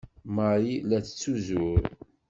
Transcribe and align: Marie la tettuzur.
Marie 0.35 0.81
la 0.89 0.99
tettuzur. 1.03 1.79